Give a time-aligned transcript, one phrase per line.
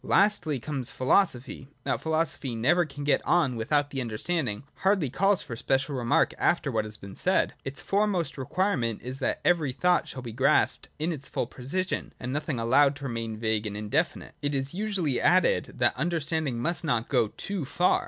[0.03, 1.67] Lastly comes Philosophy.
[1.83, 6.71] That Philosophy never can get on without the understanding hardly calls for special remark after
[6.71, 7.53] what has been said.
[7.63, 12.33] Its foremost requirement is that every thought shall be grasped in its full precision, and
[12.33, 14.33] nothing allowed to remain vague and indefinite.
[14.41, 17.99] It is usually added that understanding must not go too far.